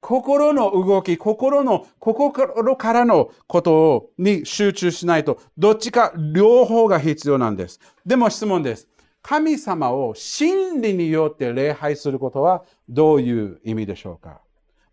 [0.00, 2.32] 心の動き、心の、心
[2.76, 7.78] からのことをに集中しないと、どっちか両方が必要なんです。
[8.04, 8.88] でも質問です。
[9.22, 14.40] 神様を真理によって礼拝することはどういう意味でしょうか？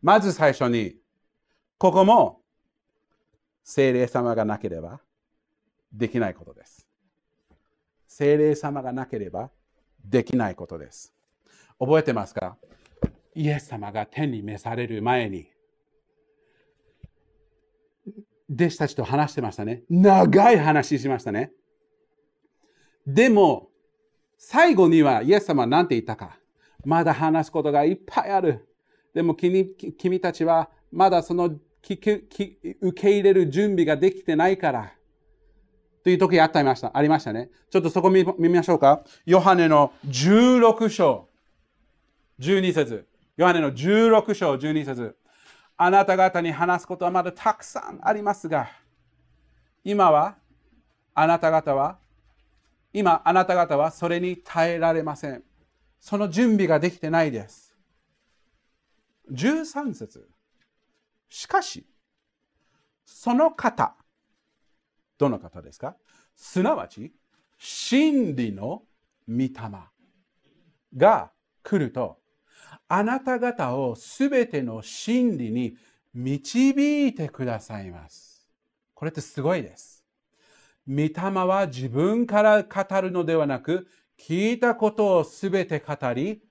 [0.04, 0.96] まず最初に、
[1.80, 2.42] ここも
[3.64, 5.02] 精霊様がなければ
[5.92, 6.88] できないことです。
[8.08, 9.50] 精霊様がなければ
[10.04, 11.14] できないことです。
[11.80, 12.58] 覚えてますか？
[13.36, 15.50] イエス様が天に召される前に、
[18.52, 19.84] 弟子たちと話してましたね。
[19.90, 21.52] 長い話しましたね。
[23.06, 23.70] でも、
[24.38, 26.38] 最後にはイエス様は何て言ったか。
[26.84, 28.68] まだ話すことがいっぱいある。
[29.14, 34.94] でも君君たちはまだその受け入れる準備ができてないから。
[36.04, 37.50] という時あったました、ありましたね。
[37.70, 39.04] ちょっとそこ見見ましょうか。
[39.26, 41.28] ヨハネの16章、
[42.40, 43.08] 12節。
[43.38, 45.16] ヨハネの16章、12節。
[45.78, 48.70] あなた方に話すことはまだたくさんありますが、
[49.84, 50.36] 今は、
[51.14, 51.98] あなた方は、
[52.92, 55.44] 今、あなた方はそれに耐えられません。
[56.00, 57.76] その準備ができてないです。
[59.32, 60.28] 13節。
[61.30, 61.86] しかし、
[63.06, 63.96] その方、
[65.20, 65.96] どの方ですか？
[66.36, 67.14] すなわち、
[67.60, 68.84] 真理の
[69.28, 69.52] 御霊
[70.96, 72.18] が来ると、
[72.88, 75.76] あなた方をすべての真理に
[76.14, 78.48] 導いてくださいます。
[78.96, 80.06] これってすごいです。
[80.88, 81.12] 御霊
[81.46, 86.42] は自分から語るのではなく、聞いたことをすべて語り、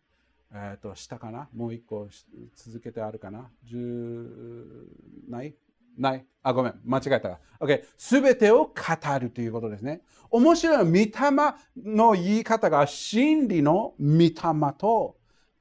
[0.53, 1.49] えっ、ー、と、下かな？
[1.55, 2.09] もう一個
[2.55, 3.51] 続けてあるかな？
[3.65, 4.89] 十、
[5.29, 5.55] ない？
[5.99, 6.75] ないあ、ごめん。
[6.85, 7.41] 間違えた。
[7.61, 7.83] OK。
[7.97, 8.73] すべてを語
[9.21, 10.03] るということですね。
[10.31, 10.85] 面白い。
[10.85, 11.11] 御霊
[11.85, 14.33] の言い方が真理の御霊
[14.79, 15.17] と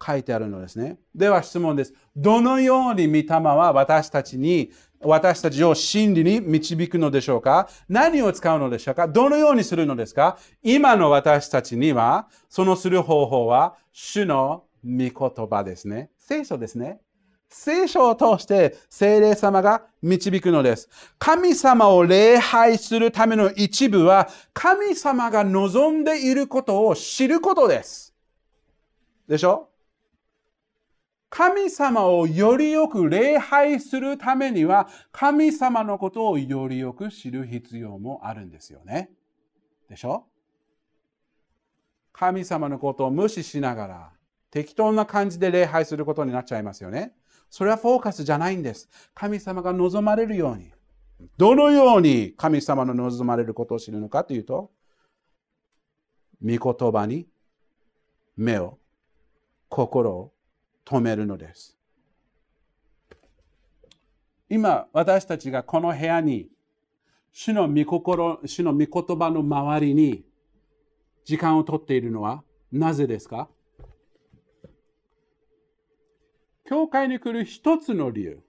[0.05, 0.99] 書いてあるのですね。
[1.15, 1.93] では質問です。
[2.15, 7.69] どのように御霊は私たちに、私たちを真理に導くのでしょうか？
[7.87, 9.07] 何を使うのでしょうか？
[9.07, 10.37] どのようにするのですか？
[10.63, 16.11] 今の私たちには、そのする方法は、主の御言葉ですね。
[16.17, 16.99] 聖書ですね。
[17.49, 20.89] 聖書を通して聖霊様が導くのです。
[21.17, 28.13] 神様を礼拝するための一部は、神様が望んでいることを知ることです。
[29.27, 29.69] でしょ？
[31.29, 39.09] 神様をよりよく礼拝するためには、神様のことをよりよく知る必要もあるんですよね。
[39.89, 40.25] でしょ？
[42.13, 44.11] 神様のことを無視しながら、
[44.49, 47.13] 適当な感じで礼拝することになっちゃいますよね。
[47.49, 48.89] それはフォーカスじゃないんです。
[49.13, 50.71] 神様が望まれるように。
[51.37, 54.71] どのように神様の望まれることを知るのかというと、
[56.43, 57.27] 御言葉に
[58.35, 58.77] 目を、
[59.69, 60.33] 心を
[60.85, 61.75] 止めるのです。
[64.49, 66.49] 今、私たちがこの部屋に、
[67.33, 70.23] 主の御心、主の御言葉の周りに
[71.25, 73.49] 時間をとっているのはなぜですか？
[76.67, 78.39] 教会に来る一つの理由。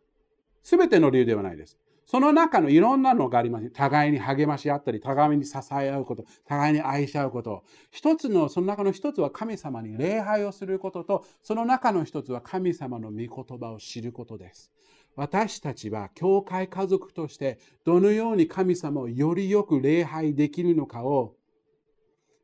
[0.63, 1.79] すべての理由ではないです。
[2.05, 3.71] その中のいろんなのがあります。
[3.71, 7.65] 互いに励まし合ったり、互いに支え合うこと、互いに愛し合うこと。
[7.91, 14.73] 一つの、その中の一つは神様に礼拝をすることと、その中の一つは神様の御言葉を知ることです。
[15.17, 21.35] 私たちは教会家族としてどのように神様をよりよく礼拝できるのかを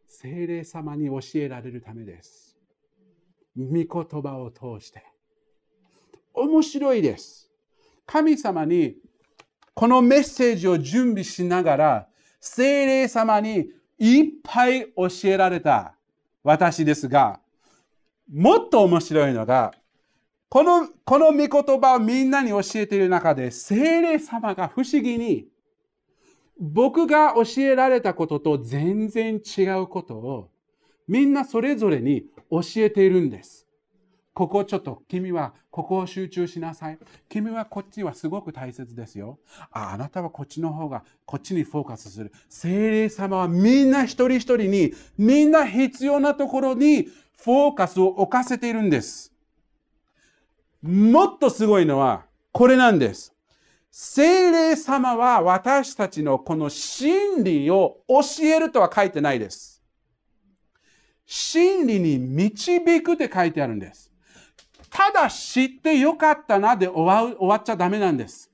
[0.08, 2.58] 精霊様に教えられるためです。
[3.56, 3.86] 御言
[4.22, 5.13] 葉を通して。
[6.34, 7.48] 面白いです。
[8.04, 8.96] 神様に
[9.74, 12.08] このメッセージを準備しながら、
[12.40, 15.94] 精霊様にいっぱい教えられた
[16.42, 17.40] 私ですが、
[18.32, 19.72] もっと面白いのが、
[20.48, 25.48] この、この御言葉をみんなに教えている中で、精霊様が不思議に、
[26.60, 30.50] 僕が教えられたことと全然違うことを、
[31.08, 33.63] みんなそれぞれに教えているんです。
[34.34, 36.98] ここちょっと、君はここを集中しなさい。
[37.28, 39.38] 君はこっちはすごく大切ですよ。
[39.70, 42.32] あ、あなたはこっちの方が、こっちにフォーカスする。
[42.48, 49.32] 精霊様はみんな一人一人に、みんな必要なところにフォーカスを置かせているんです。
[50.82, 53.32] もっとすごいのは、これなんです。
[53.92, 59.80] 精霊様は私たちのこの真理を教えるとは書いてないです。
[61.24, 64.13] 真理に導くって書いてあるんです。
[64.94, 68.48] ただ知ってよかったなで終わ終わっちゃダメなんです。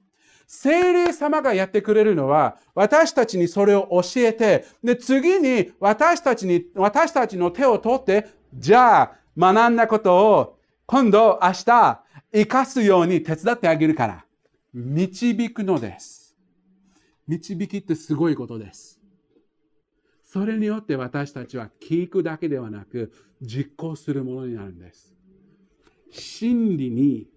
[0.46, 14.24] 精霊様がやってくれるのは、私たちにそれを教えて、で、次に私たちに、私たちの手を取って、じゃあ、学んだことを、今度、明日、生かすように手伝ってあげるから。
[14.72, 16.34] 導くのです。
[17.28, 18.98] 導きってすごいことです。
[20.24, 23.12] それによって私たちは聞くだけではなく、
[23.42, 25.19] 実行するものになるんです。
[26.10, 27.28] 真理に、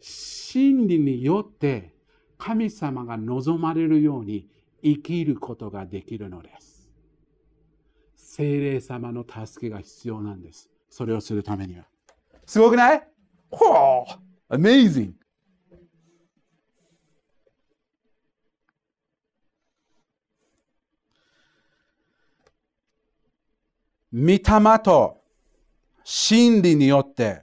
[0.00, 1.94] 真理によって
[2.36, 4.46] 神様が望まれるように
[4.82, 6.90] 生きることができるのです。
[8.16, 10.70] 精霊様の助けが必要なんです。
[10.88, 11.86] それをするためには。
[12.46, 13.02] すごくない？
[13.50, 14.04] ほ
[14.50, 15.12] う !Amazing!
[24.10, 24.40] 御霊
[24.78, 25.20] と
[26.04, 27.42] 真理によって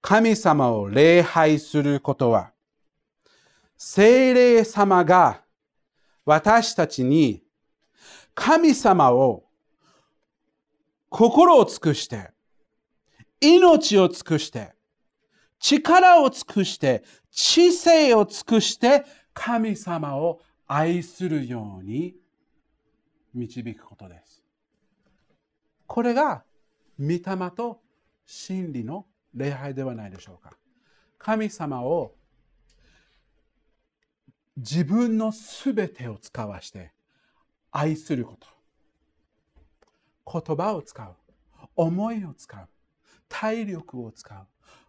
[0.00, 2.52] 神様を礼拝することは、
[3.76, 5.42] 精霊様が
[6.24, 7.42] 私たちに
[8.34, 9.44] 神様を
[11.08, 12.30] 心を尽くして、
[13.40, 14.72] 命を尽くして、
[15.58, 22.14] 力を尽くして、知性を尽くして、神様を愛するように
[23.34, 24.42] 導くことです。
[25.86, 26.44] これが
[26.98, 27.20] 御霊
[27.54, 27.80] と
[28.26, 30.56] 真理の礼拝ではないでしょうか。
[31.18, 32.14] 神様を
[34.56, 36.92] 自分のすべてを使わして
[37.70, 38.46] 愛すること。
[40.42, 41.14] 言葉を使う。
[41.76, 42.68] 思いを使う。
[43.28, 44.46] 体力を使う。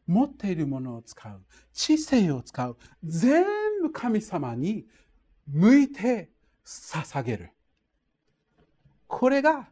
[0.07, 1.41] 持っているものを使う。
[1.73, 2.77] 知性を使う。
[3.03, 3.45] 全
[3.81, 4.85] 部神様に
[5.47, 6.29] 向いて
[6.65, 7.51] 捧げる。
[9.07, 9.67] これが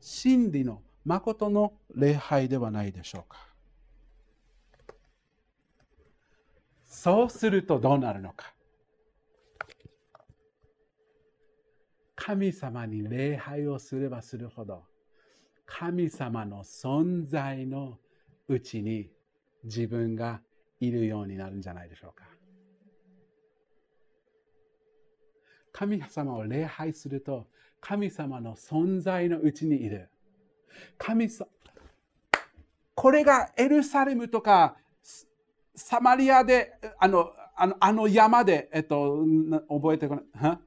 [0.00, 3.47] 真理の誠の礼拝ではないでしょうか。
[7.00, 8.52] そうするとどうなるのか。
[12.16, 14.82] 神様に礼拝をすればするほど、
[15.64, 17.98] 神様の存在の
[18.48, 19.12] うちに
[19.62, 20.40] 自分が
[20.80, 22.24] いるようになるんじゃないでしょうか。
[25.70, 27.46] 神様を礼拝すると、
[27.80, 30.10] 神様の存在のうちにいる。
[30.98, 31.48] 神様、
[32.96, 34.76] これがエルサレムとか
[35.78, 39.24] サマリアで、あの、あのあの山で、えっと、
[39.68, 40.58] 覚えてこない。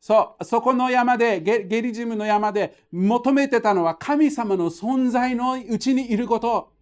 [0.00, 6.72] そう、そこの山でゲ、ゲリジムの山で求めてたのは神様の存在のうちにいること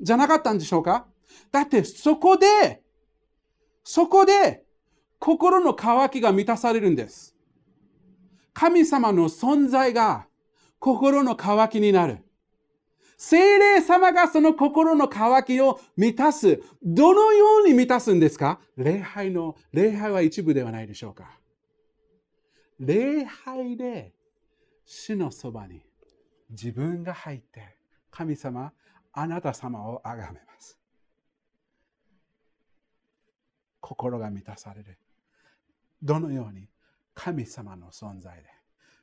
[0.00, 1.06] じゃなかったんでしょうか？
[1.50, 2.82] だってそこで、
[3.84, 4.64] そこで
[5.18, 7.34] 心の渇きが満たされるんです。
[8.52, 10.26] 神様の存在が
[10.78, 12.24] 心の渇きになる。
[13.18, 16.62] 精霊様がその心の渇きを満たす。
[16.82, 18.60] どのように満たすんですか？
[18.76, 21.36] 礼拝の、礼拝は一部ではないでしょうか。
[22.78, 24.12] 礼拝で
[24.86, 25.82] 主のそばに
[26.50, 27.76] 自分が入って、
[28.12, 28.72] 神様、
[29.12, 30.78] あなた様をあがめます。
[33.80, 34.96] 心が満たされる。
[36.00, 36.68] どのように？
[37.14, 38.57] 神様の存在で。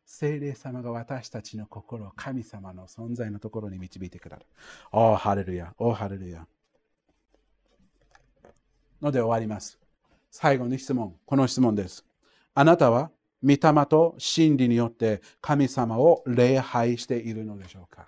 [0.05, 4.47] 聖霊様が私たちの心を神様の存在のところに導いてくださる。
[4.91, 6.45] おお、ハレルヤ、おお、ハレルヤ。
[9.01, 9.79] ので終わります。
[10.31, 12.05] 最後の質問、この質問です。
[12.53, 13.11] あなたは
[13.43, 18.07] 御霊と真理によって神様を礼拝しているのでしょうか？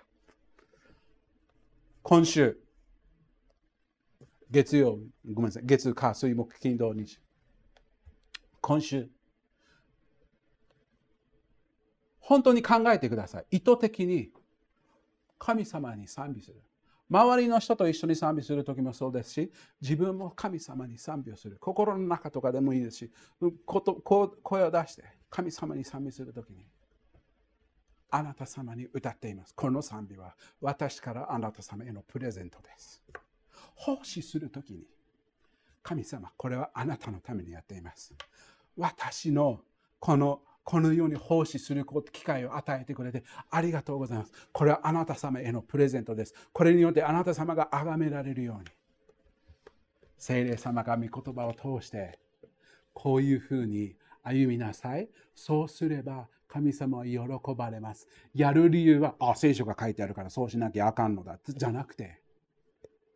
[2.02, 2.58] 今週、
[4.50, 4.98] 月曜、
[5.32, 7.18] ごめんなさい、月、火、水、木、金、土、日。
[8.60, 9.08] 今週、
[12.28, 13.46] 本当に考えてください。
[13.52, 14.30] 意図的に
[15.38, 16.60] 神様に賛美する。
[17.10, 19.50] 周りの人と一緒に賛美するときもそうですし、
[19.80, 21.56] 自分も神様に賛美をする。
[21.58, 23.12] 心の中とかでもいいですし、
[23.64, 26.66] こと声を出して神様に賛美するときに、
[28.10, 29.54] あなた様に歌っています。
[29.54, 33.02] この賛美は私からあなた様へのプレゼントです。
[33.74, 34.82] 奉仕するときに、
[35.82, 38.14] 神様、これはあなたのためにやっています。
[38.76, 39.62] 私の
[39.98, 44.32] このこのように奉仕する機会を与えてくれてありがとうございます。
[44.52, 46.34] これはあなた様へのプレゼントです。
[46.52, 48.66] これによってあなた様が崇められるように。
[50.18, 52.18] 聖霊様が御言葉を通して
[52.92, 55.08] こういうふうに歩みなさい。
[55.34, 57.18] そうすれば神様は喜
[57.56, 58.06] ばれます。
[58.34, 61.38] やる理由は、あ、聖書が書いてあるからそうしなきゃあかんのだ。
[61.48, 62.20] じゃなくて、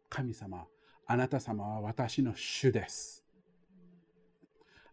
[0.08, 0.64] 神様、
[1.06, 3.22] あなた様は私の主です。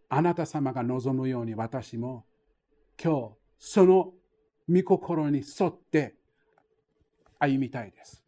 [0.10, 2.26] あなた様が望むように私も
[3.02, 4.14] 今日その
[4.70, 6.16] 御心に沿って
[7.39, 8.22] 歩みたいです。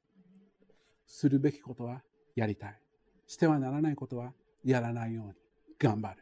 [1.06, 2.02] するべきことは
[2.36, 2.80] やりたい。
[3.28, 4.32] してはならないことは
[4.64, 5.34] やらないように
[5.78, 6.18] 頑張る。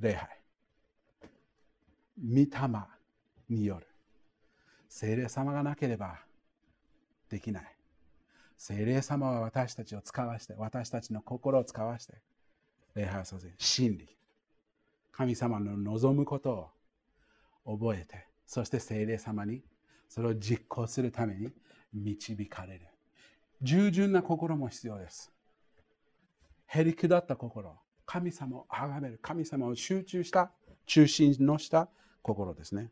[0.00, 0.28] 礼拝。
[2.18, 2.48] 御霊
[3.48, 3.86] による。
[4.88, 6.18] 聖霊様がなければ
[7.30, 7.64] できない。
[8.56, 12.14] 聖霊様は私たちを使わして、私たちの心を使わして、
[12.94, 14.08] 礼拝をさせ、真理。
[15.16, 16.72] 神様の望むこと
[17.64, 19.62] を覚えて、そして聖霊様に
[20.08, 21.52] それを実行するために
[21.92, 22.86] 導かれる。
[23.62, 25.32] 従順な心も必要です。
[26.66, 27.78] へりくだった心。
[28.04, 29.18] 神様を崇める。
[29.22, 30.50] 神様を集中した、
[30.84, 31.88] 中心のした
[32.20, 32.90] 心ですね。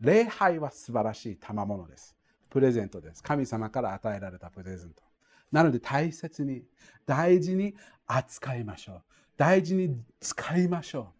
[0.00, 2.16] 礼拝は素晴らしい賜物です。
[2.50, 3.22] プレゼントです。
[3.22, 5.02] 神様から与えられたプレゼント。
[5.52, 6.64] なので大切に、
[7.06, 7.74] 大事に
[8.06, 9.02] 扱いましょう。
[9.36, 11.12] 大事に使いましょ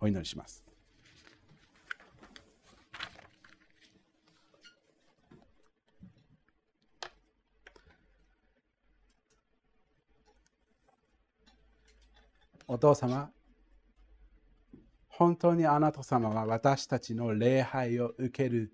[0.00, 0.04] う。
[0.04, 0.64] お祈りします。
[12.66, 13.32] お父様、
[15.08, 18.72] 本当にあなた様は私たちの礼拝を受ける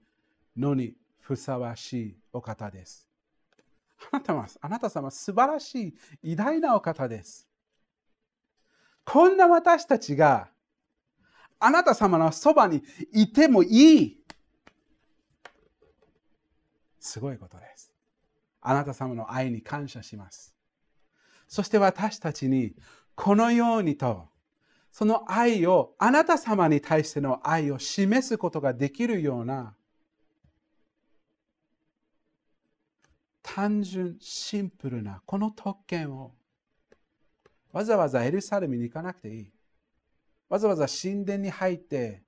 [0.54, 3.08] のにふさわしいお方です。
[4.12, 7.45] あなたは、あなた様素晴らしい偉大なお方です。
[9.06, 10.50] こんな私たちが
[11.58, 12.82] あなた様のそばに
[13.12, 14.20] いてもいい。
[17.00, 17.90] すごいことです。
[18.60, 20.54] あなた様の愛に感謝します。
[21.48, 22.74] そして私たちに
[23.14, 24.28] このようにと
[24.96, 29.74] その愛を、あなた様に対しての愛を示すことができるような、
[33.42, 36.32] 単純、シンプルなこの特権を、
[37.76, 39.50] わざわざエルサレムに行かなくていい。
[40.48, 42.22] わざわざ神殿に入って、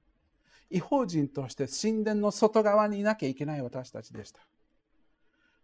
[0.68, 4.40] 違法人として神殿の外側にいなきゃいけない私たちでした。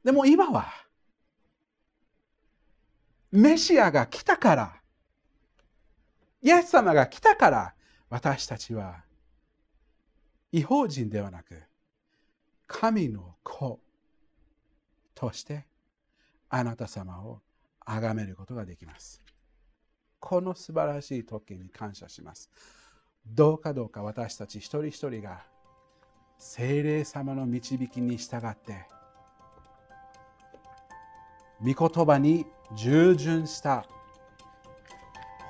[0.03, 0.73] でも今は、
[3.31, 4.81] メシアが来たから、
[6.41, 7.75] イエス様が来たから
[8.09, 9.05] 私たちは
[10.51, 11.63] 違法人ではなく
[12.67, 13.79] 神の子
[15.15, 15.67] として
[16.49, 17.43] あなた様を
[17.85, 19.24] 崇めることができます。
[20.25, 22.51] この素晴らしい特権に感謝します。
[23.27, 25.43] どうかどうか私たち一人一人が
[26.39, 28.87] 精霊様の導きに従って
[31.61, 33.85] 御言葉に従順した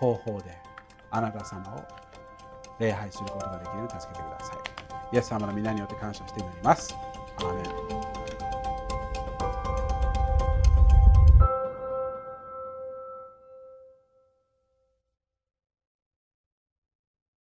[0.01, 0.59] 方法で
[1.13, 1.83] あなた様を
[2.81, 5.15] 礼拝することができるように助けてください。
[5.15, 6.93] イエス様の皆によって感謝して祈ります。
[7.39, 8.04] アーメン